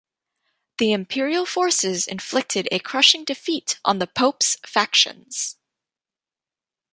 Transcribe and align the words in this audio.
The 0.79 0.93
Imperial 0.93 1.45
forces 1.45 2.07
inflicted 2.07 2.67
a 2.71 2.79
crushing 2.79 3.23
defeat 3.23 3.79
on 3.85 3.99
the 3.99 4.07
Pope's 4.07 4.57
factions. 4.65 5.57